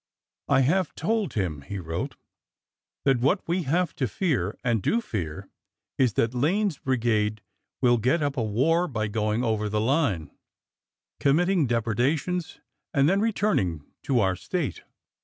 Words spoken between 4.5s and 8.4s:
and do fear, is that Lane's brigade will get up